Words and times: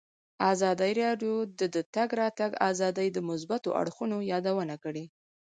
ازادي 0.51 0.91
راډیو 1.03 1.33
د 1.59 1.61
د 1.75 1.77
تګ 1.95 2.09
راتګ 2.21 2.51
ازادي 2.69 3.07
د 3.13 3.17
مثبتو 3.29 3.69
اړخونو 3.81 4.17
یادونه 4.31 4.75
کړې. 4.83 5.05